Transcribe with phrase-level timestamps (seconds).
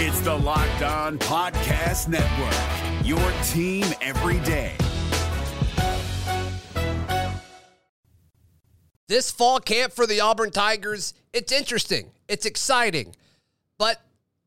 [0.00, 3.18] It's the Locked On Podcast Network, your
[3.48, 4.76] team every day.
[9.08, 13.16] This fall camp for the Auburn Tigers, it's interesting, it's exciting,
[13.76, 14.00] but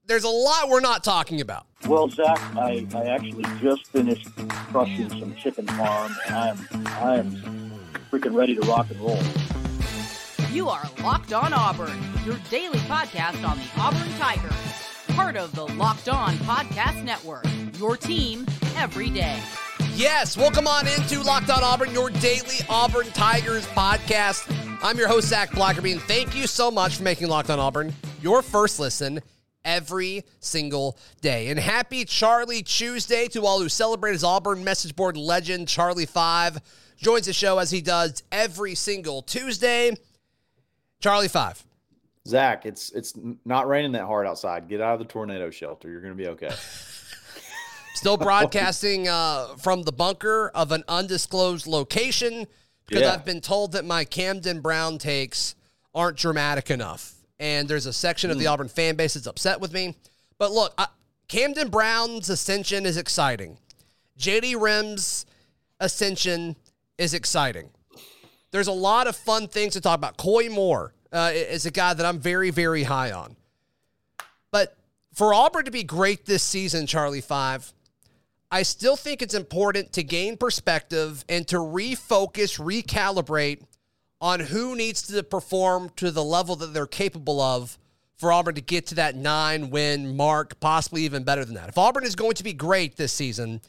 [0.05, 1.65] there's a lot we're not talking about.
[1.85, 7.17] Well, Zac, I, I actually just finished crushing some chicken farm, and I am I
[7.17, 9.19] am freaking ready to rock and roll.
[10.53, 14.53] You are Locked On Auburn, your daily podcast on the Auburn Tigers,
[15.11, 17.45] part of the Locked On Podcast Network.
[17.77, 18.45] Your team
[18.77, 19.41] every day.
[19.93, 24.55] Yes, welcome on into Locked On Auburn, your daily Auburn Tigers podcast.
[24.81, 27.93] I'm your host, Zac Blackerby, and thank you so much for making Locked On Auburn
[28.21, 29.19] your first listen
[29.65, 31.49] every single day.
[31.49, 36.61] And happy Charlie Tuesday to all who celebrate as Auburn message board legend Charlie Five
[36.97, 39.91] joins the show as he does every single Tuesday.
[40.99, 41.63] Charlie Five.
[42.27, 43.13] Zac, it's it's
[43.45, 44.67] not raining that hard outside.
[44.69, 45.89] Get out of the tornado shelter.
[45.89, 46.51] You're going to be okay.
[47.93, 52.47] Still broadcasting uh, from the bunker of an undisclosed location
[52.87, 53.13] because Yeah.
[53.13, 55.55] I've been told that my Camden Brown takes
[55.93, 57.13] aren't dramatic enough.
[57.39, 59.95] And there's a section of the Auburn fan base that's upset with me.
[60.37, 60.87] But look, I,
[61.27, 63.57] Camden Brown's ascension is exciting.
[64.19, 65.25] JD Rhym's
[65.79, 66.55] ascension
[66.97, 67.69] is exciting.
[68.51, 70.17] There's a lot of fun things to talk about.
[70.17, 73.35] Coy Moore uh, is a guy that I'm very, very high on.
[74.51, 74.75] But
[75.13, 77.73] for Auburn to be great this season, Charlie Five,
[78.51, 83.63] I still think it's important to gain perspective and to refocus, recalibrate
[84.19, 87.77] on who needs to perform to the level that they're capable of
[88.17, 91.69] for Auburn to get to that nine win mark, possibly even better than that.
[91.69, 93.61] If Auburn is going to be great this season,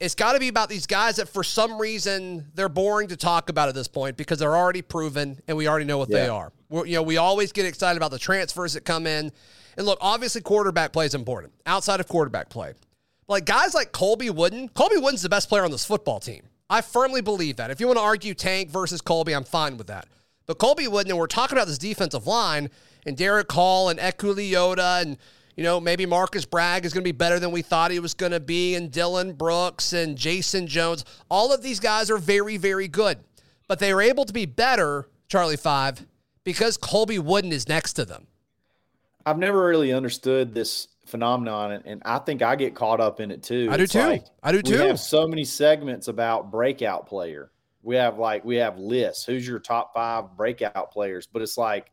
[0.00, 3.48] it's got to be about these guys that for some reason they're boring to talk
[3.48, 6.52] about at this point because they're already proven and we already know what they are.
[6.68, 9.30] We're, you know, we always get excited about the transfers that come in.
[9.76, 11.52] And look, obviously quarterback play is important.
[11.66, 12.74] Outside of quarterback play,
[13.28, 16.42] like guys like Colby Wooden, Colby Wooden's the best player on this football team.
[16.68, 17.70] I firmly believe that.
[17.70, 20.08] If you want to argue Tank versus Colby, I'm fine with that.
[20.46, 22.70] But Colby Wooden, and we're talking about this defensive line,
[23.06, 25.16] and Derek Hall and Eku Leota, and
[25.56, 28.14] you know maybe Marcus Bragg is going to be better than we thought he was
[28.14, 31.04] going to be, and Dylan Brooks and Jason Jones.
[31.30, 33.18] All of these guys are very, very good,
[33.68, 36.06] but they are able to be better, Charlie Five,
[36.44, 38.26] because Colby Wooden is next to them.
[39.26, 43.30] I've never really understood this phenomenon, and, and I think I get caught up in
[43.30, 43.68] it too.
[43.70, 44.00] I do It's too.
[44.00, 44.80] like I do too.
[44.80, 47.50] We have so many segments about breakout player.
[47.82, 49.24] We have like we have lists.
[49.24, 51.26] Who's your top five breakout players?
[51.26, 51.90] But it's like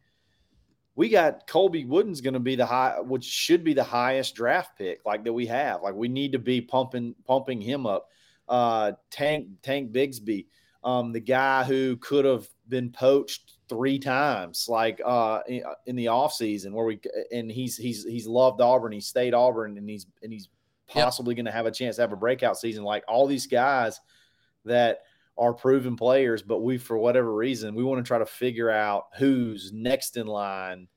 [0.96, 4.78] we got Colby Wooden's going to be the high, which should be the highest draft
[4.78, 5.82] pick, like that we have.
[5.82, 8.08] Like we need to be pumping pumping him up.
[8.48, 10.48] Uh, Tank Tank Bigsby,
[10.84, 16.06] um, the guy who could have been poached three times, like uh, in, in the
[16.08, 17.00] offseason where we
[17.32, 20.50] and he's he's he's loved Auburn, he stayed Auburn, and he's and he's
[20.94, 21.06] Yep.
[21.06, 22.84] possibly going to have a chance to have a breakout season.
[22.84, 24.02] Like all these guys
[24.66, 25.04] that
[25.38, 29.08] are proven players, but we for whatever reason we want to try to figure out
[29.18, 30.88] who's next in line.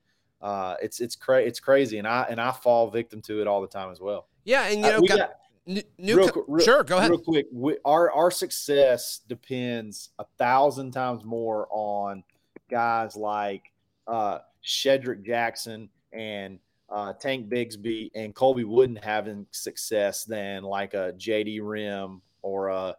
[0.43, 3.61] Uh, it's it's cra- it's crazy, and I and I fall victim to it all
[3.63, 4.29] the time as well.
[4.45, 5.35] Yeah, and you Uh, know, we got, got-
[5.67, 7.11] n- new real co- real- sure, go ahead.
[7.11, 12.23] Real quick, we, our our success depends a thousand times more on
[12.71, 13.73] guys like
[14.07, 16.59] uh, Shedrick Jackson and
[16.91, 22.97] uh, Tank Bigsby and Colby Wooden having success than like a JD Rhym or a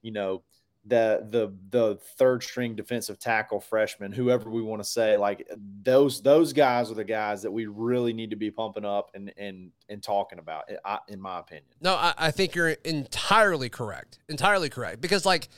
[0.00, 0.42] you know
[0.88, 5.48] the the the third string defensive tackle freshman, whoever we want to say, like
[5.82, 9.32] those those guys are the guys that we really need to be pumping up and
[9.36, 10.64] and and talking about,
[11.08, 11.66] in my opinion.
[11.80, 14.18] No, I, I think you're entirely correct.
[14.28, 15.00] Entirely correct.
[15.00, 15.48] Because, like,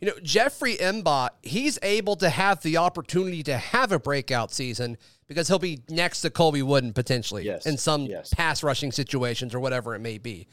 [0.00, 4.96] you know, Jeffrey Mbot, he's able to have the opportunity to have a breakout season
[5.28, 8.34] because he'll be next to Colby Wooden potentially Yes, in some yes.
[8.34, 10.48] pass rushing situations or whatever it may be.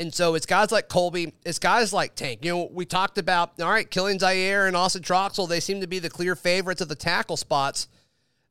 [0.00, 2.42] And so it's guys like Colby, it's guys like Tank.
[2.42, 5.86] You know, we talked about, all right, Kilian Zierer and Austin Troxell, they seem to
[5.86, 7.86] be the clear favorites of the tackle spots.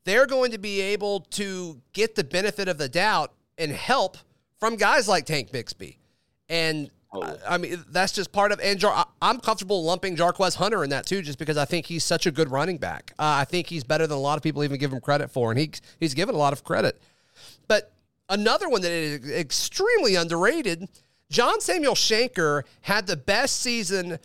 [0.06, 4.20] They're going to be able to get the benefit of the doubt and help
[4.60, 5.98] from guys like Tank Bigsby.
[6.50, 7.40] And Totally.
[7.48, 11.08] I mean, that's just part of, and Jar, I'm comfortable lumping Jarquez Hunter in that
[11.08, 13.14] too, just because I think he's such a good running back.
[13.18, 15.50] Uh, I think he's better than a lot of people even give him credit for,
[15.50, 17.02] and he, he's given a lot of credit.
[17.68, 17.92] But
[18.30, 20.88] another one that is extremely underrated,
[21.30, 24.18] John Samuel Shenker had the best season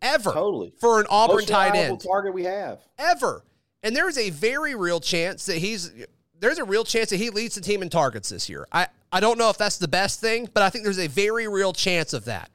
[0.00, 0.72] ever Totally.
[0.78, 2.80] for an Auburn Most tight end target we have.
[2.98, 3.44] ever.
[3.82, 5.92] And there's a very real chance that he's
[6.38, 8.66] there's a real chance that he leads the team in targets this year.
[8.72, 11.48] I I don't know if that's the best thing, but I think there's a very
[11.48, 12.50] real chance of that.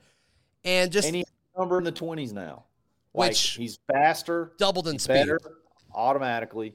[0.64, 1.24] And just Any
[1.58, 2.64] number in the twenties now.
[3.14, 5.14] Like, Which- he's faster, doubled in speed.
[5.14, 5.40] better
[5.94, 6.74] automatically.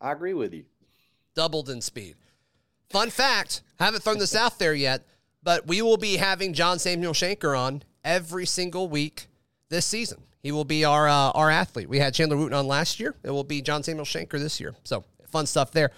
[0.00, 0.64] I agree with you.
[1.34, 2.16] doubled in speed.
[2.90, 5.02] fun fact, haven't thrown this out there yet,
[5.42, 9.28] but we will be having John Samuel Shenker on every single week
[9.68, 10.22] this season.
[10.42, 11.88] He will be our uh, our athlete.
[11.88, 13.14] We had Chandler Wooten on last year.
[13.22, 14.74] It will be John Samuel Shenker this year.
[14.84, 15.90] So fun stuff there.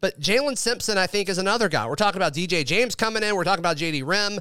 [0.00, 1.86] But Jaylin Simpson, I think, is another guy.
[1.86, 3.36] We're talking about DJ James coming in.
[3.36, 4.38] We're talking about JD Rhym.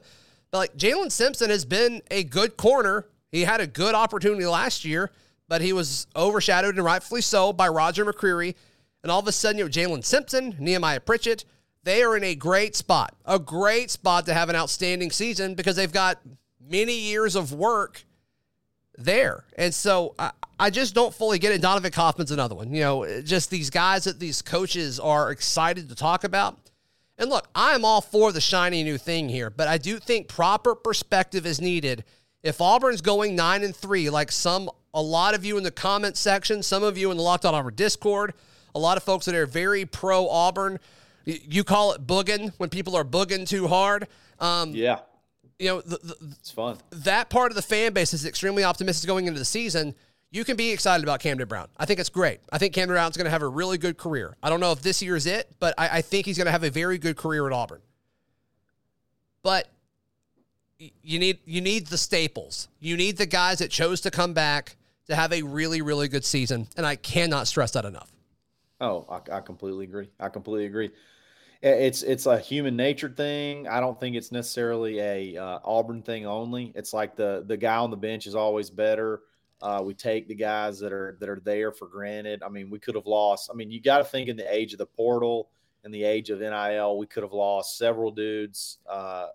[0.49, 3.05] But like Jaylin Simpson has been a good corner.
[3.31, 5.11] He had a good opportunity last year,
[5.47, 8.55] but he was overshadowed and rightfully so by Roger McCreary.
[9.03, 11.45] And all of a sudden, you have Jaylin Simpson, Nehemiah Pritchett.
[11.83, 15.75] They are in a great spot, a great spot to have an outstanding season because
[15.75, 16.19] they've got
[16.59, 18.03] many years of work
[18.97, 19.45] there.
[19.57, 21.61] And so I, I just don't fully get it.
[21.61, 22.73] Donovan Kaufman's another one.
[22.73, 26.57] You know, just these guys that these coaches are excited to talk about.
[27.17, 30.75] And look, I'm all for the shiny new thing here, but I do think proper
[30.75, 32.03] perspective is needed.
[32.43, 36.17] If Auburn's going nine and three, like some a lot of you in the comment
[36.17, 38.33] section, some of you in the Locked On Auburn Discord,
[38.73, 40.79] a lot of folks that are very pro Auburn.
[41.25, 44.07] You call it booging when people are booging too hard.
[44.39, 44.99] Um, Yeah,
[45.59, 46.77] you know, the, the, it's fun.
[46.91, 49.93] that part of the fan base is extremely optimistic going into the season.
[50.31, 51.67] You can be excited about Camden Brown.
[51.77, 52.39] I think it's great.
[52.51, 54.35] I think Camden Brown's going to have a really good career.
[54.41, 56.51] I don't know if this year is it, but I, I think he's going to
[56.51, 57.81] have a very good career at Auburn.
[59.43, 59.67] But
[61.03, 62.67] you need you need the staples.
[62.79, 64.77] You need the guys that chose to come back
[65.07, 68.09] to have a really really good season, and I cannot stress that enough.
[68.81, 70.09] Oh, I, I completely agree.
[70.19, 70.89] I completely agree.
[71.61, 73.67] It's it's a human nature thing.
[73.67, 76.71] I don't think it's necessarily a uh, Auburn thing only.
[76.75, 79.21] It's like the the guy on the bench is always better.
[79.61, 82.41] Uh, we take the guys that are that are there for granted.
[82.41, 83.51] I mean, we could have lost.
[83.51, 85.49] I mean, you got to think in the age of the portal
[85.83, 88.79] and the age of NIL, we could have lost several dudes.
[88.89, 89.27] Uh,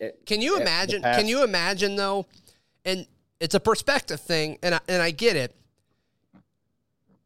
[0.00, 1.02] at- Can you imagine?
[1.02, 2.26] Can you imagine though?
[2.84, 3.06] And
[3.38, 5.54] it's a perspective thing, and I, and I get it.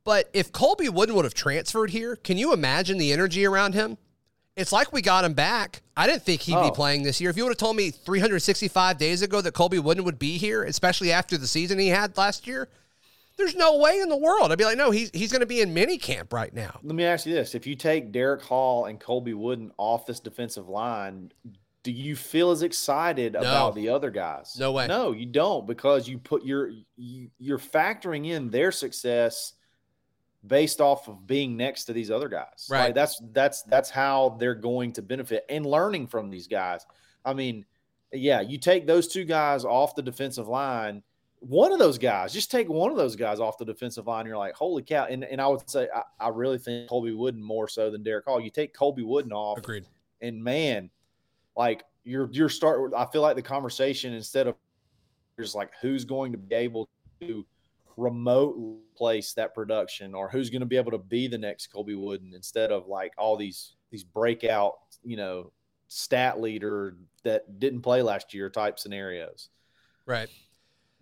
[0.06, 3.98] But if Colby Wooden would have transferred here, can you imagine the energy around him?
[4.54, 5.82] It's like we got him back.
[5.96, 6.70] I didn't think he'd be Oh.
[6.70, 7.28] playing this year.
[7.28, 10.62] If you would have told me 365 days ago that Colby Wooden would be here,
[10.62, 12.68] especially after the season he had last year,
[13.36, 14.52] there's no way in the world.
[14.52, 16.78] I'd be like, no, he's he's going to be in mini camp right now.
[16.84, 20.20] Let me ask you this: If you take Derek Hall and Colby Wooden off this
[20.20, 21.32] defensive line,
[21.82, 24.56] do you feel as excited about the other guys?
[24.58, 24.86] No way.
[24.86, 29.52] No, you don't, because you put your you, you're factoring in their success
[30.46, 32.68] based off of being next to these other guys.
[32.70, 32.86] Right.
[32.86, 36.86] Like, that's that's that's how they're going to benefit and learning from these guys.
[37.24, 37.64] I mean,
[38.12, 41.02] yeah, you take those two guys off the defensive line.
[41.40, 44.26] One of those guys, just take one of those guys off the defensive line.
[44.26, 45.04] You're like, holy cow!
[45.04, 48.24] And and I would say I, I really think Colby Wooden more so than Derek
[48.24, 48.40] Hall.
[48.40, 49.84] You take Colby Wooden off, Agreed.
[50.22, 50.90] and man,
[51.56, 52.92] like you're you're start.
[52.96, 54.54] I feel like the conversation instead of
[55.38, 56.88] just like who's going to be able
[57.20, 57.44] to
[57.96, 58.56] remote
[58.96, 62.32] place that production or who's going to be able to be the next Colby Wooden
[62.34, 65.52] instead of like all these these breakout, you know,
[65.88, 69.48] stat leader that didn't play last year type scenarios.
[70.06, 70.28] Right.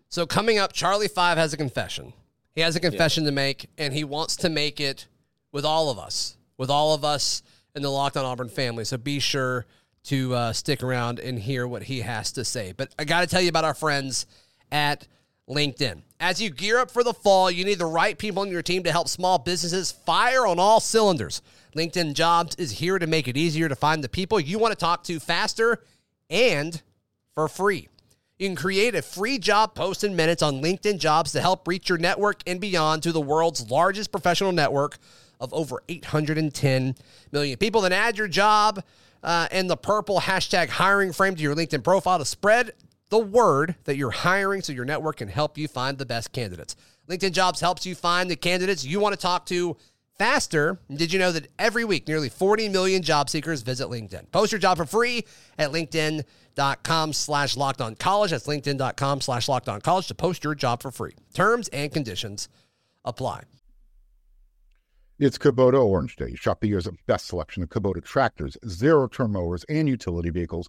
[0.09, 2.13] So coming up, Charlie Five has a confession.
[2.55, 5.09] He has a confession to make, and he wants to make it
[5.51, 7.43] with all of us, with all of us
[7.75, 8.85] in the Locked On Auburn family.
[8.85, 9.67] So be sure
[10.05, 12.73] to uh, stick around and hear what he has to say.
[12.77, 14.27] But I got to tell you about our friends
[14.71, 15.09] at
[15.49, 16.03] LinkedIn.
[16.21, 18.83] As you gear up for the fall, you need the right people on your team
[18.85, 21.43] to help small businesses fire on all cylinders.
[21.77, 24.79] LinkedIn Jobs is here to make it easier to find the people you want to
[24.79, 25.83] talk to faster
[26.31, 26.81] and
[27.35, 27.89] for free.
[28.39, 31.89] You can create a free job post in minutes on LinkedIn Jobs to help reach
[31.89, 34.99] your network and beyond to the world's largest professional network
[35.41, 36.97] of over 810
[37.33, 37.81] million people.
[37.81, 38.83] Then add your job
[39.23, 42.73] uh, and the purple hashtag hiring frame to your LinkedIn profile to spread
[43.15, 46.75] the word that you're hiring so your network can help you find the best candidates.
[47.09, 49.77] LinkedIn Jobs helps you find the candidates you want to talk to
[50.19, 50.81] faster.
[50.93, 54.33] Did you know that every week nearly 40 million job seekers visit LinkedIn?
[54.33, 58.33] Post your job for free at LinkedIn.com slash locked on college.
[58.33, 61.13] That's LinkedIn.com slash locked on college to post your job for free.
[61.35, 62.49] Terms and conditions
[63.05, 63.45] apply.
[65.21, 66.35] It's Kubota Orange Day.
[66.35, 70.69] Shop the year's best selection of Kubota tractors, zero turn mowers, and utility vehicles,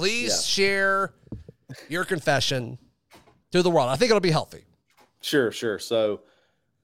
[0.00, 0.64] Please Yeah.
[0.64, 1.14] share
[1.88, 2.78] your confession
[3.52, 3.88] to the world.
[3.90, 4.64] I think it'll be healthy.
[5.20, 5.78] Sure, sure.
[5.78, 6.22] So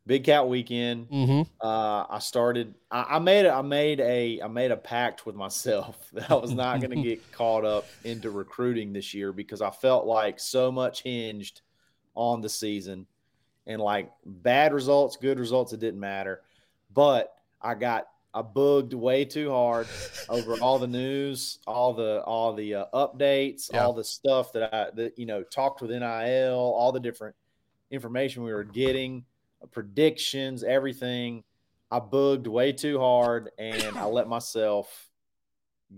[0.07, 1.09] Big Cat Weekend.
[1.09, 1.43] Mm-hmm.
[1.67, 2.75] Uh, I started.
[2.91, 3.47] I, I made.
[3.47, 4.41] A, I made a.
[4.43, 7.87] I made a pact with myself that I was not going to get caught up
[8.05, 11.63] into recruiting this year because I felt like so much hinged
[12.15, 13.07] on the season,
[13.67, 16.43] and like bad results, good results, it didn't matter.
[16.93, 18.07] But I got
[18.37, 19.87] I bugged way too hard
[20.29, 23.85] over all the news, all the all the uh, updates, Yeah.
[23.85, 27.35] all the stuff that I that you know talked with NIL, all the different
[27.91, 29.25] information we were getting,
[29.63, 31.45] uh, predictions, everything.
[31.91, 35.09] I bugged way too hard, and I let myself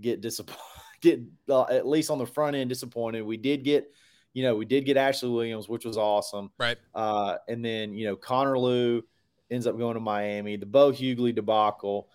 [0.01, 0.63] get disappointed.
[1.01, 3.23] Get uh, at least on the front end disappointed.
[3.23, 3.89] We did get,
[4.35, 6.51] you know, we did get Ashley Williams, which was awesome.
[6.59, 6.77] Right.
[6.93, 9.05] Uh, and then you know Connor Lew
[9.49, 10.57] ends up going to Miami.
[10.57, 12.09] The Bo Hughley debacle.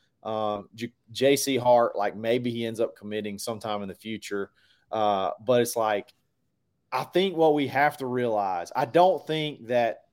[0.75, 1.57] J- J.C.
[1.57, 4.51] Hart, like maybe he ends up committing sometime in the future.
[4.91, 6.13] Uh, but it's like,
[6.91, 8.71] I think what we have to realize.
[8.75, 10.03] I don't think that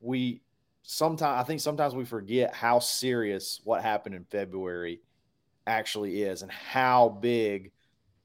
[0.00, 0.42] we
[0.82, 1.40] sometimes.
[1.40, 5.00] I think sometimes we forget how serious what happened in February
[5.66, 7.72] actually is, and how big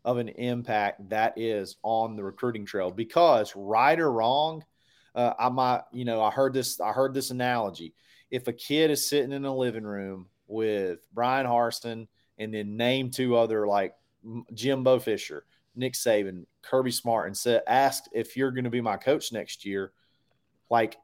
[0.06, 2.90] of an impact that is on the recruiting trail.
[2.92, 4.66] Because right or wrong,
[5.16, 6.82] uh, I might, you know, I heard this.
[6.82, 7.94] I heard this analogy.
[8.32, 12.08] If a kid is sitting in a living room with Bryan Harsin
[12.38, 13.94] and then name two other like
[14.24, 15.46] M- Jimbo Fisher,
[15.76, 19.66] Nick Saban, Kirby Smart, and said, asked if you're going to be my coach next
[19.66, 19.92] year,
[20.70, 20.98] like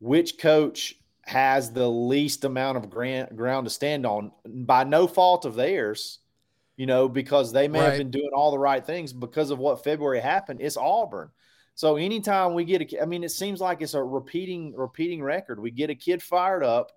[0.00, 0.94] which coach
[1.26, 6.20] has the least amount of grant, ground to stand on by no fault of theirs,
[6.76, 9.84] you know, because they may have been doing all the right things because of what
[9.84, 10.60] February happened.
[10.62, 11.30] It's Auburn.
[11.74, 15.60] So anytime we get a, I mean, it seems like it's a repeating, repeating record.
[15.60, 16.92] We get a kid fired up,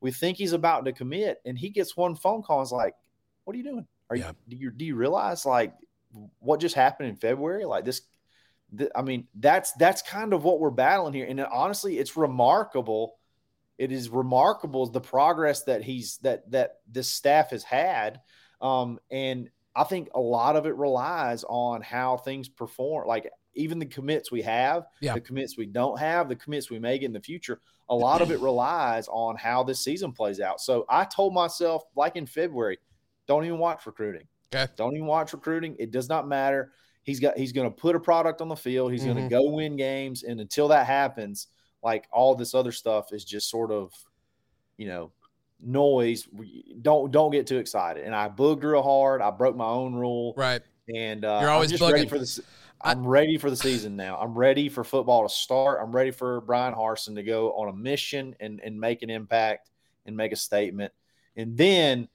[0.00, 2.58] we think he's about to commit, and he gets one phone call.
[2.60, 2.94] And it's like,
[3.44, 3.86] "What are you doing?
[4.10, 4.28] Are Yeah.
[4.28, 5.74] you do you do you realize like
[6.38, 7.64] what just happened in February?
[7.64, 8.02] Like this,
[8.76, 11.26] th- I mean, that's that's kind of what we're battling here.
[11.28, 13.18] And honestly, it's remarkable.
[13.78, 18.20] It is remarkable the progress that he's that that this staff has had.
[18.60, 23.06] Um, and I think a lot of it relies on how things perform.
[23.06, 25.14] Like even the commits we have, Yeah.
[25.14, 27.60] the commits we don't have, the commits we make in the future.
[27.88, 30.60] A lot of it relies on how this season plays out.
[30.60, 32.78] So I told myself, like in February,
[33.26, 34.26] don't even watch recruiting.
[34.54, 34.70] Okay.
[34.76, 35.76] Don't even watch recruiting.
[35.78, 36.72] It does not matter.
[37.02, 38.90] He's got he's going to put a product on the field.
[38.92, 39.24] He's going Mhm.
[39.24, 41.46] to go win games, and until that happens,
[41.82, 43.92] like all this other stuff is just sort of,
[44.76, 45.12] you know,
[45.60, 46.28] noise.
[46.82, 48.04] Don't don't get too excited.
[48.04, 49.20] And I booged real hard.
[49.22, 50.62] I broke my own rule, Right.
[50.94, 52.08] and uh, You're always ready bugging.
[52.08, 52.40] for this.
[52.86, 54.18] I'm ready for the season now.
[54.18, 55.80] I'm ready for football to start.
[55.82, 59.70] I'm ready for Bryan Harsin to go on a mission and and make an impact
[60.06, 60.92] and make a statement.
[61.36, 62.08] And then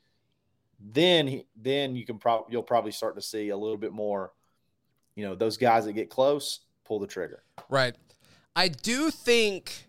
[0.79, 4.31] then he, then you can probably you'll probably start to see a little bit more
[5.15, 7.95] you know those guys that get close pull the trigger Right.
[8.55, 9.87] I do think,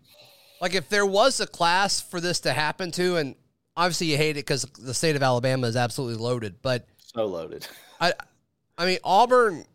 [0.61, 3.35] like, if there was a class for this to happen to, and
[3.75, 7.67] obviously you hate it because the state of Alabama is absolutely loaded, but so loaded
[8.01, 8.13] I,
[8.77, 9.65] I mean, Auburn.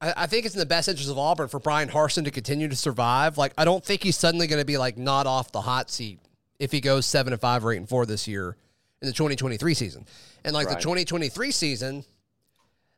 [0.00, 2.68] I, I think it's in the best interest of Auburn for Bryan Harsin to continue
[2.68, 3.38] to survive.
[3.38, 6.18] Like, I don't think he's suddenly going to be like not off the hot seat
[6.58, 8.56] if he goes seven and five or eight and four this year
[9.02, 10.06] in the 2023 season.
[10.44, 12.04] And like the 2023 season,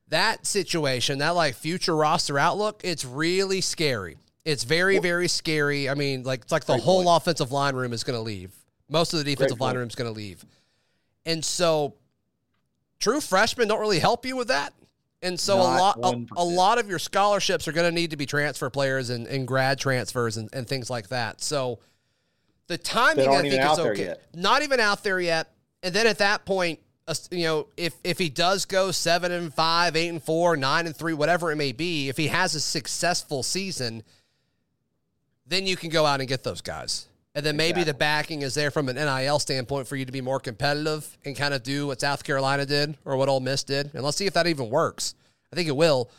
[0.08, 4.16] that situation, that like future roster outlook, it's really scary.
[4.44, 5.88] It's very, very scary.
[5.88, 7.16] I mean, like it's like the Great whole point.
[7.22, 8.54] offensive line room is going to leave.
[8.88, 9.78] Most of the defensive line point.
[9.78, 10.44] room is going to leave.
[11.26, 11.94] And so
[12.98, 14.72] true freshmen don't really help you with that.
[15.20, 18.16] And so a lot a, a lot of your scholarships are going to need to
[18.16, 21.40] be transfer players and, and grad transfers and, and things like that.
[21.40, 21.80] So
[22.68, 24.14] the timing I think is okay.
[24.34, 25.52] Not even out there yet.
[25.82, 29.52] And then at that point, uh, you know, if if he does go seven and
[29.52, 32.60] five, eight and four, nine and three, whatever it may be, if he has a
[32.60, 34.02] successful season,
[35.46, 37.08] then you can go out and get those guys.
[37.38, 40.20] And then maybe the backing is there from an NIL standpoint for you to be
[40.20, 43.94] more competitive and kind of do what South Carolina did or what Ole Miss did.
[43.94, 45.14] And let's see if that even works.
[45.52, 46.10] I think it will.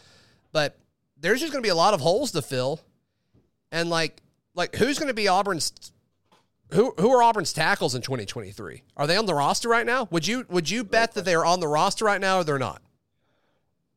[0.53, 0.77] But
[1.19, 2.79] there's just going to be a lot of holes to fill.
[3.69, 4.21] And like
[4.55, 5.91] like who's going to be Auburn's
[6.71, 8.83] who who are Auburn's tackles in 2023?
[8.95, 10.07] Are they on the roster right now?
[10.11, 12.81] Would you would you bet that they're on the roster right now or they're not?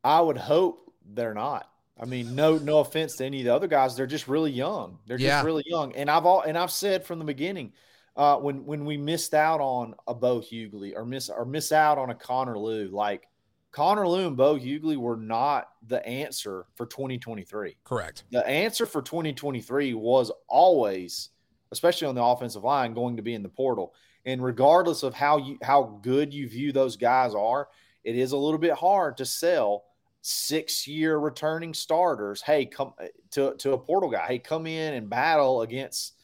[0.02, 1.71] i would hope they're not
[2.02, 4.98] i mean no no offense to any of the other guys they're just really young
[5.06, 7.72] they're just really young and i've all and i've said from the beginning
[8.16, 11.98] uh, when when we missed out on a Bo Hughley or miss or miss out
[11.98, 13.28] on a Connor Lew, like
[13.70, 17.76] Connor Lew and Bo Hughley were not the answer for 2023.
[17.84, 18.24] Correct.
[18.30, 21.30] the answer for 2023 was always,
[21.70, 23.94] especially on the offensive line, going to be in the portal.
[24.26, 27.68] And regardless of how you how good you view those guys are,
[28.04, 29.84] it is a little bit hard to sell
[30.22, 32.40] six year returning starters.
[32.42, 34.26] Hey, come uh, to to a portal guy.
[34.26, 36.14] Hey, come in and battle against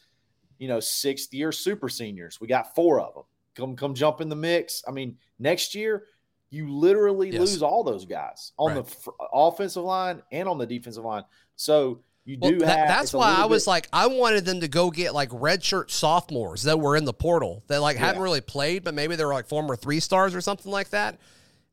[0.57, 2.41] you know, sixth year super seniors.
[2.41, 3.23] We got four of them.
[3.55, 4.83] Come come jump in the mix.
[4.87, 6.05] I mean, next year
[6.49, 7.39] you literally Yes.
[7.39, 8.83] lose all those guys on Right.
[8.83, 11.23] the fr- uh, offensive line and on the defensive line.
[11.55, 12.87] So you Well, do that- have.
[12.89, 16.63] that's why I was bit- like, I wanted them to go get like redshirt sophomores
[16.63, 19.47] that were in the portal that like hadn't really played, but maybe they were like
[19.47, 21.17] former three stars or something like that,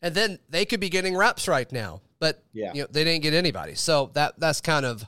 [0.01, 2.03] and then they could be getting reps right now.
[2.19, 2.73] But Yeah.
[2.75, 5.05] you know, they didn't get anybody, so that that's kind of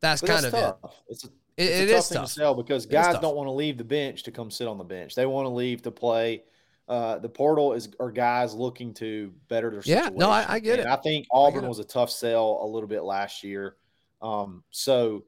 [0.00, 0.76] that's But kind of tough.
[1.08, 2.26] It's a, it's It, a it tough is thing tough.
[2.28, 4.78] to sell because It guys don't want to leave the bench to come sit on
[4.78, 5.14] the bench.
[5.14, 6.42] They want to leave to play.
[6.86, 10.78] Uh, the portal is are guys looking to better their Yeah, no, I- I get
[10.78, 10.92] And it.
[10.92, 11.68] I think Auburn it.
[11.68, 13.76] was a tough sell a little bit last year.
[14.22, 15.24] Um, so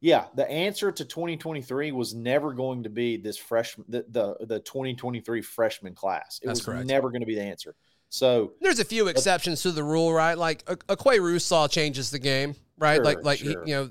[0.00, 4.60] yeah, the answer to 2023 was never going to be this freshman the the, the
[4.60, 6.40] 2023 freshman class.
[6.42, 6.86] It That's was correct.
[6.86, 7.74] never going to be the answer.
[8.08, 10.38] So There's a few exceptions to the rule, right?
[10.38, 12.96] Like a, a Qua Russaw changes the game, right?
[12.96, 13.90] Sure, like like he- you know,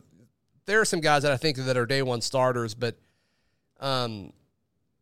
[0.66, 2.96] there are some guys that I think that are day one starters, but
[3.80, 4.32] um,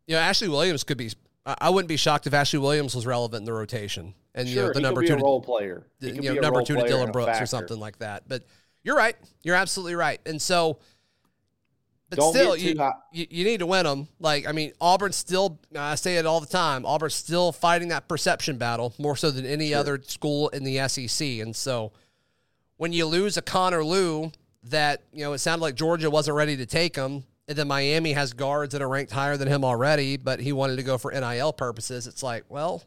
[0.08, 1.12] you know, Ashley Williams could be.
[1.46, 4.68] I wouldn't be shocked if Ashley Williams was relevant in the rotation, and you know
[4.70, 5.86] the he number two to- role player.
[6.00, 8.28] You know, number two to Dylan Brooks or something like that.
[8.28, 8.46] But
[8.84, 9.16] you're right.
[9.44, 10.20] You're absolutely right.
[10.26, 10.80] And so,
[12.12, 12.78] but Don't still, you,
[13.14, 14.10] you you need to win them.
[14.20, 15.62] Like I mean, Auburn's still.
[15.74, 16.86] I say it all the time.
[16.86, 21.26] Auburn's still fighting that perception battle more so than any other school in the SEC.
[21.40, 21.94] And so,
[22.76, 26.58] when you lose a Connor Lew, that you know it sounded like Georgia wasn't ready
[26.58, 27.24] to take him.
[27.48, 30.76] And then Miami has guards that are ranked higher than him already, but he wanted
[30.76, 32.08] to go for NIL purposes.
[32.08, 32.84] It's like, well,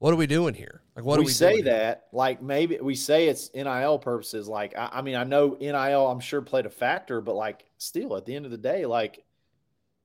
[0.00, 0.80] what are we doing here?
[0.98, 4.48] Like, what we, we say doing that like maybe we say it's NIL purposes.
[4.48, 8.16] Like I, I mean, I know NIL, I'm sure played a factor, but like still,
[8.16, 9.24] at the end of the day, like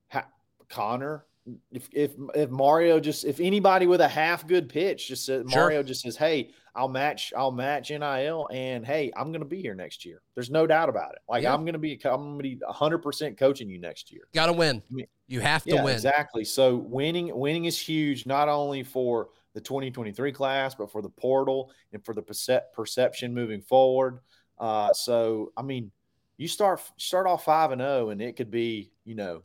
[0.10, 0.28] ha-
[0.70, 1.26] Connor,
[1.72, 5.62] if if if Mario just if anybody with a half good pitch just says Sure.
[5.62, 9.62] Mario just says, hey, I'll match I'll match NIL, and hey, I'm going to be
[9.64, 10.22] here next year.
[10.36, 11.20] There's no doubt about it.
[11.28, 11.56] Like Yeah.
[11.56, 14.28] I'm going to be I'm to be 100 percent coaching you next year.
[14.36, 14.84] Got to win.
[14.90, 15.96] I mean- You have to Yeah, win.
[15.96, 16.46] exactly.
[16.46, 21.72] So winning winning is huge, not only for the 2023 class, but for the portal
[21.92, 24.20] and for the percep- perception moving forward.
[24.60, 25.92] Uh, so I mean,
[26.38, 29.44] you start start off five and zero, and it could be you know,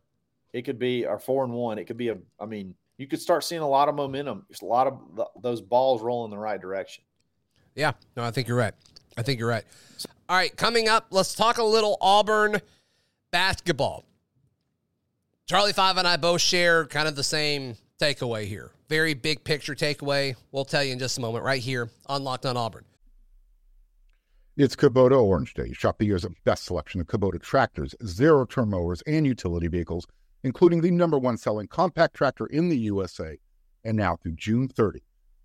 [0.53, 1.79] it could be or four and one.
[1.79, 2.17] It could be a.
[2.41, 4.45] I mean, you could start seeing a lot of momentum.
[4.49, 7.05] There's a lot of th- those balls rolling in the right direction.
[7.75, 8.75] Yeah, no, I think you're right.
[9.17, 9.65] I think you're right.
[10.29, 12.61] All right, coming up, let's talk a little Auburn
[13.31, 14.05] basketball.
[15.47, 18.71] Charlie Five and I both share kind of the same takeaway here.
[18.89, 20.37] Very big picture takeaway.
[20.53, 22.85] We'll tell you in just a moment, right here on Locked on Auburn.
[24.57, 25.73] It's Kubota Orange Day.
[25.73, 30.07] Shop the year's best selection of Kubota tractors, zero turn mowers, and utility vehicles,
[30.43, 33.39] including the number one selling compact tractor in the USA.
[33.85, 35.01] And now through June 30,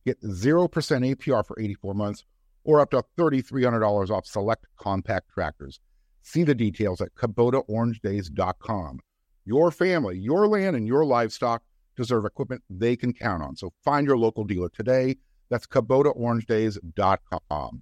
[0.06, 2.24] get 0% APR for 84 months
[2.64, 5.80] or up to $3,300 off select compact tractors.
[6.24, 9.00] See the details at KubotaOrangeDays.com.
[9.46, 11.62] Your family, your land, and your livestock
[11.96, 13.56] deserve equipment they can count on.
[13.56, 15.18] So find your local dealer today.
[15.50, 17.82] That's KubotaOrangeDays.com.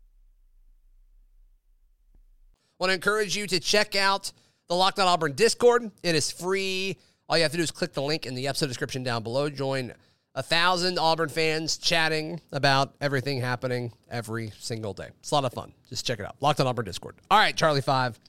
[2.79, 4.31] I want to encourage you to check out
[4.67, 5.91] the Locked On Auburn Discord.
[6.01, 6.97] It is free.
[7.29, 9.49] All you have to do is click the link in the episode description down below.
[9.49, 9.93] Join
[10.33, 15.09] a thousand Auburn fans chatting about everything happening every single day.
[15.19, 15.73] It's a lot of fun.
[15.89, 16.35] Just check it out.
[16.41, 17.15] Locked On Auburn Discord.
[17.29, 18.19] All right, Charlie Five.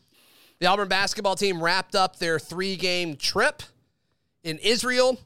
[0.60, 3.62] The Auburn basketball team wrapped up their three game trip
[4.44, 5.18] in Israel.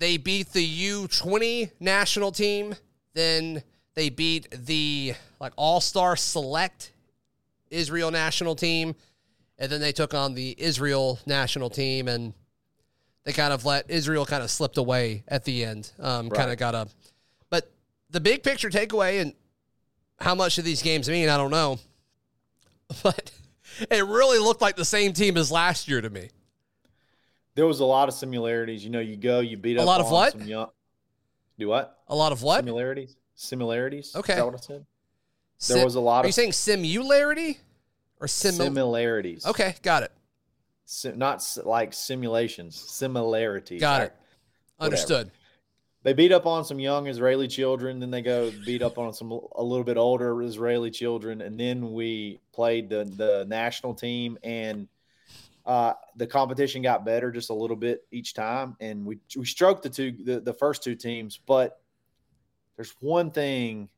[0.00, 2.74] They beat the U20 national team.
[3.12, 3.62] Then
[3.94, 6.92] they beat the like All Star Select
[7.70, 8.94] Israel national team,
[9.58, 12.32] and then they took on the Israel national team, and
[13.24, 15.92] they kind of let Israel kind of slipped away at the end.
[16.00, 16.88] Um, Kind of got a,
[17.50, 17.70] but
[18.08, 19.34] the big picture takeaway and
[20.18, 21.78] how much of these games mean, I don't know,
[23.02, 23.30] but
[23.90, 26.30] it really looked like the same team as last year to me.
[27.60, 28.82] There was a lot of similarities.
[28.82, 30.32] You know, you go, you beat up A lot of what?
[30.32, 30.70] Some young,
[31.58, 31.98] do what?
[32.08, 32.60] A lot of what?
[32.60, 33.16] Similarities.
[33.34, 34.16] Similarities.
[34.16, 34.32] Okay.
[34.32, 34.86] Is that what I said?
[35.68, 37.58] There Sim- was a lot Are you of saying simularity
[38.18, 38.52] or simil?
[38.64, 39.44] similarities.
[39.44, 40.12] okay, got it.
[40.86, 43.82] Si- not like simulations, similarities.
[43.82, 44.16] Got I- it.
[44.78, 45.30] Understood.
[46.02, 49.32] They beat up on some young Israeli children, then they go beat up on some
[49.32, 54.88] a little bit older Israeli children, and then we played the the national team, and
[55.70, 59.84] uh, the competition got better just a little bit each time, and we we stroked
[59.84, 61.80] the two the, the first two teams, but
[62.74, 63.88] there's one thing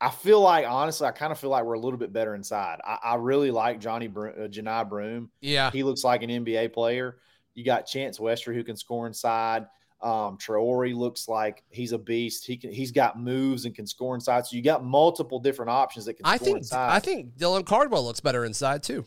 [0.00, 2.78] I feel like honestly, I kind of feel like we're a little bit better inside.
[2.84, 5.28] I, I really like Johni Bro- uh, Johni Broom.
[5.40, 5.72] Yeah.
[5.72, 7.16] He looks like an NBA player.
[7.54, 9.66] You got Chance Westry who can score inside.
[10.00, 12.46] Um, Traore looks like he's a beast.
[12.46, 14.46] He can he's got moves and can score inside.
[14.46, 16.94] So you got multiple different options that can I score think inside.
[16.94, 19.06] I think Dylan Cardwell looks better inside too.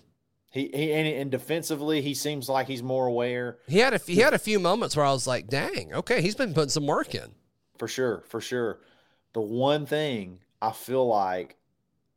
[0.52, 3.60] He, he and, and defensively, he seems like he's more aware.
[3.68, 6.36] He had a he had a few moments where I was like, "Dang, okay, he's
[6.36, 7.36] been putting some work in."
[7.78, 8.80] For sure, for sure.
[9.34, 11.56] The one thing I feel like,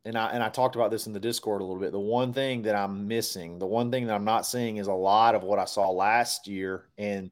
[0.03, 1.91] and I and I talked about this in the Discord a little bit.
[1.91, 4.93] The one thing that I'm missing, the one thing that I'm not seeing, is a
[4.93, 7.29] lot of what I saw last year, and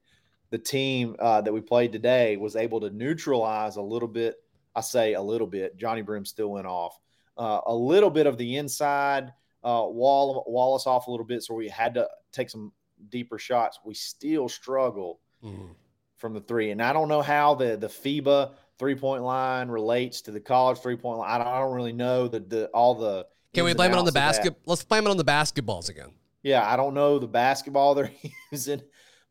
[0.51, 4.35] the team uh, that we played today was able to neutralize a little bit.
[4.75, 5.79] I say a little bit.
[5.79, 6.99] Johni Broom still went off.
[7.37, 9.33] Uh, a little bit of the inside
[9.63, 12.71] uh, wall wall us off a little bit, so we had to take some
[13.09, 13.79] deeper shots.
[13.83, 15.71] We still struggle mm-hmm.
[16.17, 20.21] from the three, and I don't know how the the FIBA three point line relates
[20.21, 21.29] to the college three point line.
[21.29, 23.27] I don't, I don't really know the the all the.
[23.53, 24.55] Can we blame it on the basket?
[24.65, 26.11] Let's blame it on the basketballs again.
[26.41, 28.11] Yeah, I don't know the basketball they're
[28.51, 28.81] using,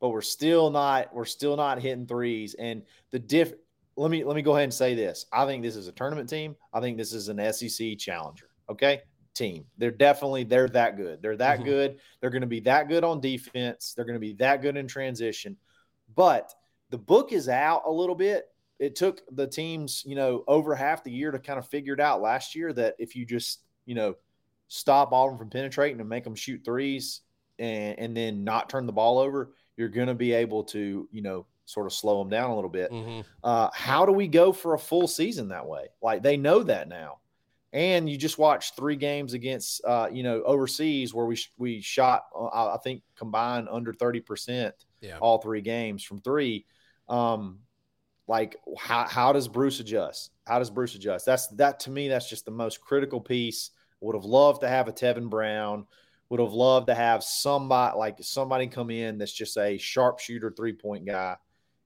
[0.00, 2.54] but we're still not we're still not hitting threes.
[2.54, 3.52] And the diff.
[3.96, 5.26] Let me let me go ahead and say this.
[5.32, 6.56] I think this is a tournament team.
[6.72, 8.46] I think this is an SEC challenger.
[8.70, 9.02] Okay,
[9.34, 9.64] team.
[9.78, 11.22] They're definitely they're that good.
[11.22, 11.68] They're that mm-hmm.
[11.68, 11.96] good.
[12.20, 13.94] They're going to be that good on defense.
[13.94, 15.56] They're going to be that good in transition.
[16.14, 16.52] But
[16.90, 18.46] the book is out a little bit.
[18.78, 22.00] It took the teams, you know, over half the year to kind of figure it
[22.00, 24.14] out last year that if you just, you know,
[24.68, 27.20] stop Auburn from penetrating and make them shoot threes
[27.58, 31.22] and, and then not turn the ball over, you're going to be able to, you
[31.22, 32.90] know, sort of slow them down a little bit.
[32.90, 33.20] Mm-hmm.
[33.44, 35.86] Uh, how do we go for a full season that way?
[36.02, 37.19] Like they know that now
[37.72, 42.24] and you just watched three games against uh, you know overseas where we we shot
[42.34, 45.18] uh, I think combined under thirty percent yeah.
[45.20, 46.66] all three games from three.
[47.08, 47.60] Um,
[48.26, 50.32] like how how does Bruce adjust?
[50.46, 51.26] How does Bruce adjust?
[51.26, 52.08] That's that to me.
[52.08, 53.70] That's just the most critical piece.
[54.00, 55.86] Would have loved to have a Tevin Brown.
[56.28, 60.72] Would have loved to have somebody like somebody come in that's just a sharpshooter three
[60.72, 61.36] point guy.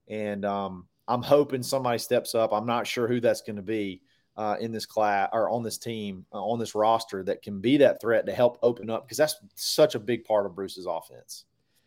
[0.07, 2.53] And um, I'm hoping somebody steps up.
[2.53, 4.03] I'm not sure who that's going to be
[4.37, 7.77] uh, in this class or on this team uh, on this roster that can be
[7.79, 11.44] that threat to help open up because that's such a big part of Bruce's offense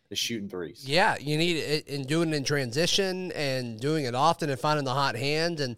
[0.10, 0.84] is shooting threes.
[0.88, 4.86] Yeah, you need it in doing it in transition and doing it often and finding
[4.86, 5.60] the hot hand.
[5.60, 5.76] And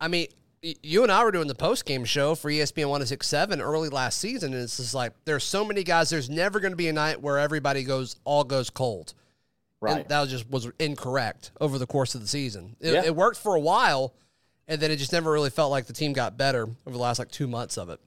[0.00, 0.26] I mean,
[0.62, 4.52] you and I were doing the post game show for ESPN 1067 early last season,
[4.52, 6.10] and it's just like there's so many guys.
[6.10, 9.14] There's never going to be a night where everybody goes all goes cold.
[9.80, 10.00] Right.
[10.00, 12.76] And that was just was incorrect over the course of the season.
[12.80, 13.04] It, yeah.
[13.06, 14.14] it worked for a while
[14.70, 17.18] and then it just never really felt like the team got better over the last
[17.18, 17.98] like two months of it.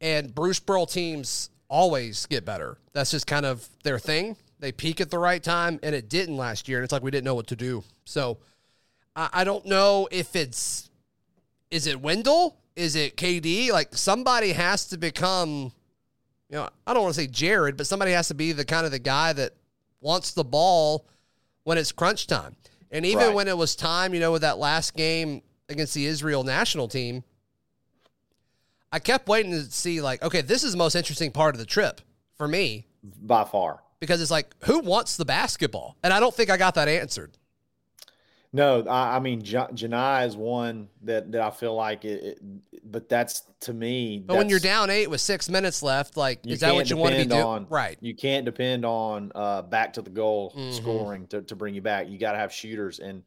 [0.00, 2.78] And Bruce Pearl teams always get better.
[2.94, 4.36] That's just kind of their thing.
[4.60, 6.78] They peak at the right time, and it didn't last year.
[6.78, 7.84] And it's like we didn't know what to do.
[8.06, 8.38] So
[9.14, 10.88] I, I don't know if it's
[11.70, 12.56] is it Wendell?
[12.74, 13.70] Is it KD?
[13.70, 15.70] Like somebody has to become,
[16.48, 18.86] you know, I don't want to say Jared, but somebody has to be the kind
[18.86, 19.52] of the guy that
[20.00, 21.04] wants the ball
[21.64, 22.56] when it's crunch time.
[22.90, 23.34] And even right.
[23.34, 27.24] when it was time, you know, with that last game against the Israel national team,
[28.90, 31.66] I kept waiting to see like, okay, this is the most interesting part of the
[31.66, 32.00] trip
[32.36, 35.96] for me by far because it's like, who wants the basketball?
[36.02, 37.36] And I don't think I got that answered.
[38.50, 42.42] No, I, I mean, Johni is one that, that I feel like it, it
[42.90, 44.22] but that's to me.
[44.24, 47.14] But when you're down eight with six minutes left, like, is that what you want
[47.14, 47.66] to be doing?
[47.68, 47.98] Right.
[48.00, 50.72] You can't depend on uh, back to the goal mm-hmm.
[50.72, 52.08] scoring to, to bring you back.
[52.08, 53.00] You got to have shooters.
[53.00, 53.22] And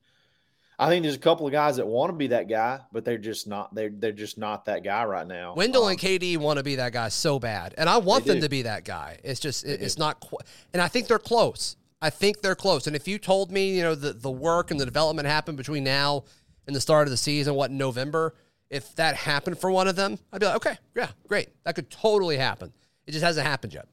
[0.81, 3.19] I think there's a couple of guys that want to be that guy, but they're
[3.19, 3.73] just not.
[3.75, 5.53] They're they're just not that guy right now.
[5.53, 8.37] Wendell um, and KD want to be that guy so bad, and I want them
[8.37, 8.41] do.
[8.41, 9.19] to be that guy.
[9.23, 10.39] It's just it, it's not, qu-
[10.73, 11.75] and I think they're close.
[12.01, 12.87] I think they're close.
[12.87, 15.83] And if you told me, you know, the the work and the development happened between
[15.83, 16.23] now
[16.65, 18.33] and the start of the season, what November,
[18.71, 21.91] if that happened for one of them, I'd be like, okay, yeah, great, that could
[21.91, 22.73] totally happen.
[23.05, 23.87] It just hasn't happened yet.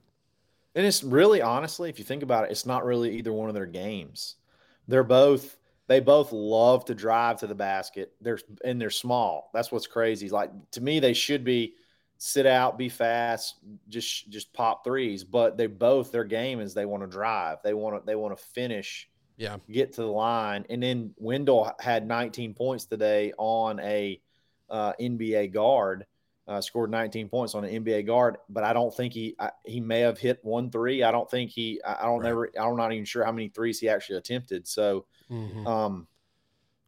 [0.75, 3.55] And it's really honestly, if you think about it, it's not really either one of
[3.55, 4.37] their games.
[4.87, 5.58] They're both
[5.89, 8.13] they both love to drive to the basket.
[8.21, 9.51] They're and they're small.
[9.53, 10.29] That's what's crazy.
[10.29, 11.75] Like to me, they should be
[12.19, 13.57] sit out, be fast,
[13.89, 15.25] just just pop threes.
[15.25, 17.59] But they both their game is they want to drive.
[17.65, 19.09] They want to they want to finish.
[19.39, 20.67] Yeah, get to the line.
[20.69, 24.21] And then Wendell had 19 points today on a
[24.69, 26.07] uh, NBA guard.
[26.47, 29.81] Uh, scored 19 points on an NBA guard, but I don't think he I, he
[29.81, 31.03] may have hit one three.
[31.03, 31.81] I don't think he.
[31.87, 32.29] I, I don't right.
[32.29, 32.51] never.
[32.59, 34.67] I'm not even sure how many threes he actually attempted.
[34.67, 35.67] So Mm-hmm.
[35.67, 36.07] Um,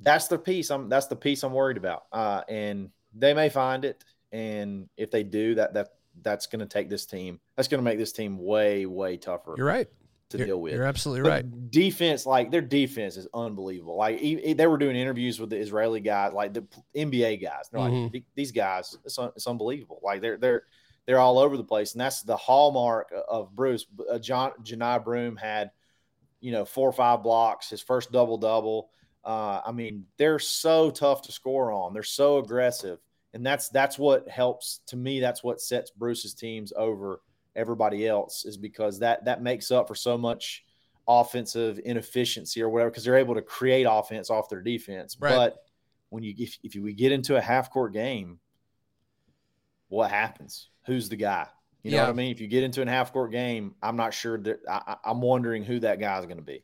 [0.01, 0.71] that's the piece.
[0.71, 2.05] I'm that's the piece I'm worried about.
[2.13, 5.89] Uh, and they may find it, and if they do, that that
[6.23, 7.41] that's going to take this team.
[7.57, 9.55] That's going to make this team way way tougher.
[9.57, 9.89] You're right
[10.31, 10.73] to you're, deal with.
[10.73, 11.71] You're absolutely but right.
[11.71, 13.97] Defense, like their defense is unbelievable.
[13.97, 16.65] Like they were doing interviews with the Israeli guys, like the
[16.97, 17.69] NBA guys.
[17.71, 18.15] They're mm-hmm.
[18.15, 20.01] like these guys, it's, un, it's unbelievable.
[20.03, 20.63] Like they're they're
[21.07, 23.87] they're all over the place, and that's the hallmark of Bruce.
[24.11, 25.71] Uh, John Johni Broom had
[26.41, 28.91] you know, four or five blocks, his first double double.
[29.25, 31.93] Uh, I mean, they're so tough to score on.
[31.93, 32.99] They're so aggressive,
[33.35, 34.81] and that's that's what helps.
[34.87, 37.21] To me, that's what sets Bruce's teams over
[37.57, 40.65] everybody else is because that that makes up for so much
[41.09, 45.17] offensive inefficiency or whatever because they're able to create offense off their defense.
[45.19, 45.35] Right.
[45.35, 45.65] But
[46.11, 48.39] when you if, if we get into a half court game,
[49.89, 50.69] what happens?
[50.87, 51.49] Who's the guy?
[51.83, 52.03] You know Yeah.
[52.05, 52.31] what I mean?
[52.31, 55.21] If you get into a half court game, I'm not sure that I, I- I'm
[55.21, 56.63] wondering who that guy is going to be.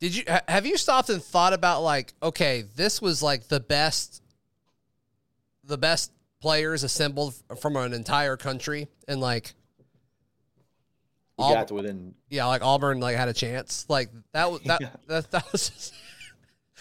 [0.00, 4.22] Did you have you stopped and thought about like, okay, this was like the best,
[5.64, 9.54] the best players assembled from an entire country, and like,
[11.36, 13.86] We Aub- got to within yeah, like Auburn like had a chance.
[13.88, 14.88] Like that was that Yeah.
[15.08, 15.68] that, that was.
[15.70, 15.94] Just,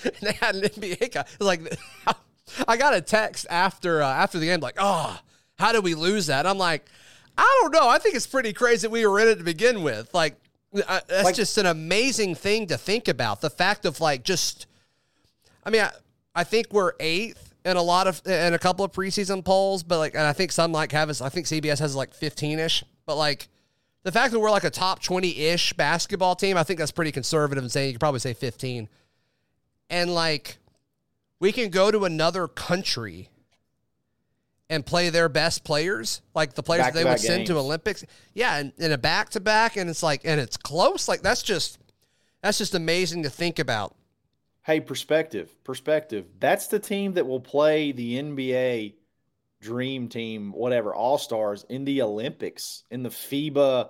[0.03, 1.21] and they had an NBA guy.
[1.21, 1.61] It was like,
[2.67, 5.19] I got a text after uh, after the game, like, oh,
[5.57, 6.45] how did we lose that?
[6.45, 6.85] I'm like,
[7.37, 7.87] I don't know.
[7.87, 10.13] I think it's pretty crazy we were in it to begin with.
[10.13, 10.35] Like,
[10.87, 13.41] I, that's Like- just an amazing thing to think about.
[13.41, 14.65] The fact of like just,
[15.63, 15.91] I mean, I,
[16.35, 19.97] I think we're eighth in a lot of in a couple of preseason polls, but
[19.99, 21.21] like, and I think some like have us.
[21.21, 23.47] I think CBS has like 15 ish, but like.
[24.03, 27.11] The fact that we're like a top 20 ish basketball team, I think that's pretty
[27.11, 28.87] conservative and saying you could probably say 15.
[29.89, 30.59] And like,
[31.41, 33.27] we can go to another country
[34.69, 37.57] and play their best players, like the players that they would send to.
[37.57, 38.03] Olympics.
[38.33, 41.07] Yeah, and in a back to back, and it's like, and it's close.
[41.07, 41.79] Like that's just,
[42.41, 43.95] that's just amazing to think about.
[44.63, 46.25] Hey, perspective, perspective.
[46.39, 48.95] That's the team that will play the NBA
[49.61, 53.89] Dream Team, whatever, All Stars in the Olympics, in the FIBA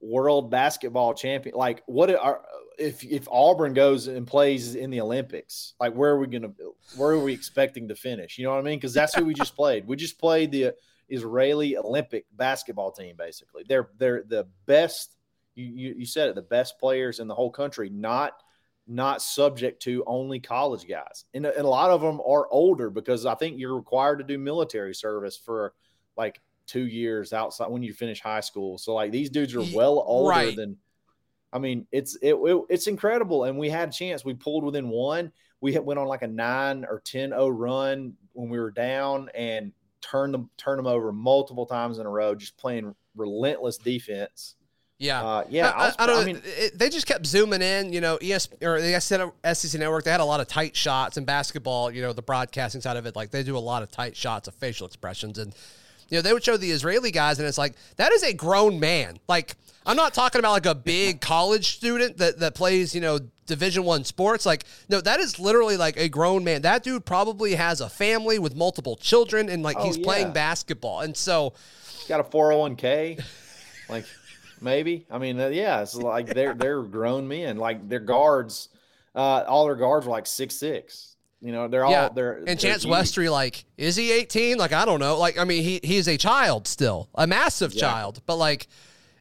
[0.00, 1.54] World Basketball Champion.
[1.54, 2.40] Like, what are
[2.78, 5.74] if if Auburn goes and plays in the Olympics?
[5.80, 6.52] Like, where are we gonna?
[6.96, 8.38] Where are we expecting to finish?
[8.38, 8.78] You know what I mean?
[8.78, 9.86] Because that's who we just played.
[9.86, 10.74] We just played the
[11.08, 13.16] Israeli Olympic basketball team.
[13.18, 15.14] Basically, they're they're the best.
[15.54, 18.32] You, you you said it, the best players in the whole country, not
[18.86, 21.26] not subject to only college guys.
[21.34, 24.38] And, and a lot of them are older because I think you're required to do
[24.38, 25.74] military service for
[26.16, 28.78] like two years outside when you finish high school.
[28.78, 30.56] So like these dudes are well older right.
[30.56, 30.78] than.
[31.52, 34.24] I mean, it's it, it- it's incredible, and we had a chance.
[34.24, 35.32] We pulled within one.
[35.60, 39.72] We had, went on like a nine or 10-0 run when we were down, and
[40.00, 44.54] turned them turned them over multiple times in a row, just playing relentless defense.
[45.00, 45.22] Yeah.
[45.22, 46.22] Uh, yeah, I, was I, I don't.
[46.22, 47.92] I mean, it, they just kept zooming in.
[47.92, 50.04] You know, ES or the SEC Network.
[50.04, 51.90] They had a lot of tight shots in basketball.
[51.90, 54.48] You know, the broadcasting side of it, like they do a lot of tight shots
[54.48, 55.54] of facial expressions, and
[56.08, 58.80] you know they would show the Israeli guys, and it's like that is a grown
[58.80, 59.18] man.
[59.28, 59.56] Like
[59.88, 63.84] I'm not talking about like a big college student that that plays you know Division
[63.84, 64.44] One sports.
[64.46, 66.62] Like no, that is literally like a grown man.
[66.62, 70.04] That dude probably has a family with multiple children, and like Oh, he's yeah.
[70.04, 71.54] playing basketball, and so.
[71.96, 73.22] he's got a 401k
[73.88, 74.04] like
[74.60, 78.68] maybe i mean uh, yeah it's like they're they're grown men like their guards
[79.14, 82.46] uh all their guards are like six six you know they're Yeah, all they're and
[82.46, 82.92] they're Chance huge.
[82.92, 84.58] Westry, like, is he 18?
[84.58, 85.16] Like, I don't know.
[85.16, 87.82] Like, I mean, he he's a child still, a massive Yeah.
[87.82, 88.66] child, but like,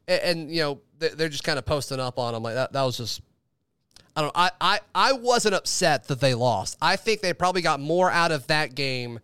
[0.07, 2.43] and, and you know, they- they're just kind of posting up on him.
[2.43, 3.21] Like that, that was just,
[4.15, 4.31] I don't.
[4.35, 6.77] I I I wasn't upset that they lost.
[6.81, 9.19] I think they probably got more out of that game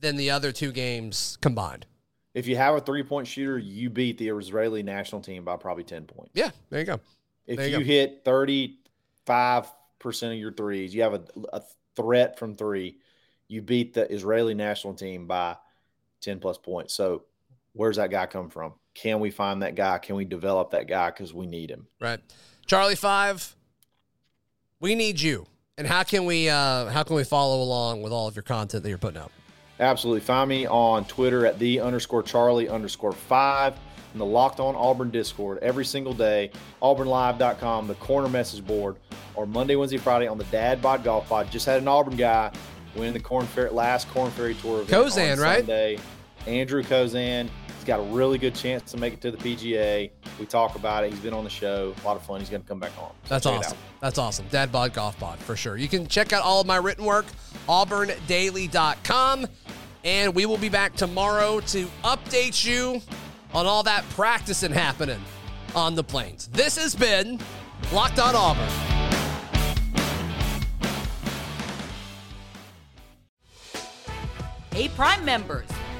[0.00, 1.86] than the other two games combined.
[2.34, 6.04] if you have a three-point shooter you beat the israeli national team by probably 10
[6.04, 7.00] points Yeah, there you go.
[7.46, 7.84] if there you you, go.
[7.86, 8.76] hit 35%
[10.32, 11.22] of your threes you have a,
[11.54, 11.62] a
[11.96, 12.98] threat from three
[13.48, 15.56] you beat the israeli national team by
[16.20, 17.24] 10 plus points so
[17.72, 21.10] where's that guy come from can we find that guy can we develop that guy
[21.10, 22.20] because we need him Right,
[22.66, 23.54] Charlie Five.
[24.80, 25.46] We need you.
[25.78, 28.82] And how can we uh how can we follow along with all of your content
[28.82, 29.30] that you're putting out?
[29.78, 30.20] Absolutely.
[30.20, 33.74] Find me on Twitter at the underscore Charlie underscore five
[34.14, 36.50] in the Locked On Auburn Discord every single day,
[36.82, 38.96] auburnlive.com, the corner message board,
[39.34, 41.50] or Monday, Wednesday, Friday on the Dad Bod Golf Pod.
[41.50, 42.50] Just had an Auburn guy
[42.94, 45.58] win the Corn Fair, last Korn Ferry Tour event Kozan, on right?
[45.58, 45.98] Sunday.
[46.46, 47.48] Andrew Kozan.
[47.86, 50.10] He's got a really good chance to make it to the PGA.
[50.40, 51.10] We talk about it.
[51.12, 51.94] He's been on the show.
[52.02, 52.40] A lot of fun.
[52.40, 53.10] He's going to come back on.
[53.10, 53.72] So That's check awesome.
[53.78, 54.00] out.
[54.00, 54.46] That's awesome.
[54.50, 55.76] Dad Bod Golf Pod for sure.
[55.76, 57.26] You can check out all of my written work,
[57.68, 59.46] auburndaily.com.
[60.02, 63.00] And we will be back tomorrow to update you
[63.54, 65.20] on all that practicing happening
[65.76, 66.48] on the plains.
[66.48, 67.38] This has been
[67.92, 68.68] Locked on Auburn.
[74.72, 75.68] Hey, Prime members,